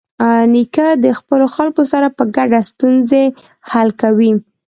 [0.53, 3.23] نیکه د خپلو خلکو سره په ګډه ستونزې
[3.69, 4.31] حل کوي.